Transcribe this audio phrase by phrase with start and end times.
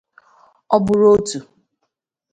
[0.75, 1.39] ọ bụrụ otu